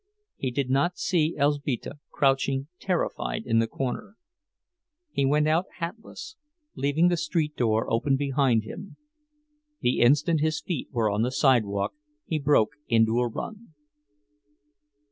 [0.35, 4.15] He did not see Elzbieta, crouching terrified in the corner.
[5.11, 6.37] He went out, hatless,
[6.73, 8.97] leaving the street door open behind him.
[9.81, 11.93] The instant his feet were on the sidewalk
[12.25, 13.75] he broke into a run.